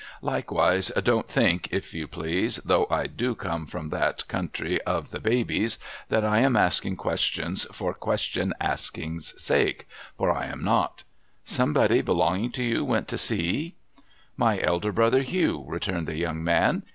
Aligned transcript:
Likewise 0.23 0.91
don't 1.03 1.27
think, 1.27 1.67
if 1.69 1.93
you 1.93 2.07
please, 2.07 2.55
though 2.65 2.87
I 2.89 3.05
do 3.05 3.35
come 3.35 3.67
from 3.67 3.89
that 3.89 4.27
country 4.27 4.81
of 4.81 5.11
the 5.11 5.19
babies, 5.19 5.77
that 6.09 6.25
I 6.25 6.39
am 6.39 6.55
asking 6.55 6.95
questions 6.95 7.67
for 7.71 7.93
question 7.93 8.51
asking's 8.59 9.39
sake, 9.39 9.87
for 10.17 10.31
I 10.31 10.47
am 10.47 10.63
not. 10.63 11.03
Somebody 11.45 12.01
belonging 12.01 12.51
to 12.53 12.63
you 12.63 12.83
went 12.83 13.07
to 13.09 13.17
sea?'' 13.19 13.75
My 14.37 14.59
elder 14.59 14.91
brother, 14.91 15.21
Hugh,' 15.21 15.65
returned 15.67 16.07
the 16.07 16.17
young 16.17 16.43
man. 16.43 16.81